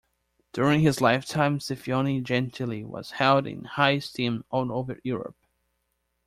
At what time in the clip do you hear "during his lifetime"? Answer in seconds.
0.51-1.59